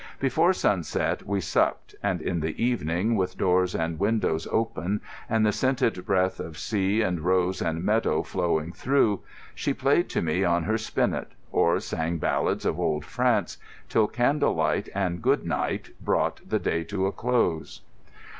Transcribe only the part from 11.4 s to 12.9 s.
or sang ballads of